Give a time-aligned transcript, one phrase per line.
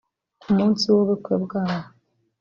[0.41, 1.87] Ku munsi w’ubukwe bwabo